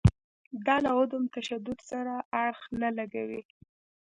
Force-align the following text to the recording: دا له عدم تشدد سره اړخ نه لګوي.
دا 0.65 0.75
له 0.83 0.89
عدم 0.99 1.23
تشدد 1.37 1.79
سره 1.89 2.13
اړخ 2.43 2.59
نه 2.81 2.89
لګوي. 2.97 3.41